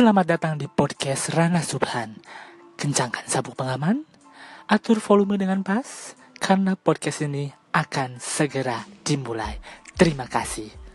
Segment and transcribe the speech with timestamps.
[0.00, 2.16] Selamat datang di podcast Rana Subhan.
[2.80, 4.08] Kencangkan sabuk pengaman,
[4.64, 9.60] atur volume dengan pas, karena podcast ini akan segera dimulai.
[10.00, 10.89] Terima kasih.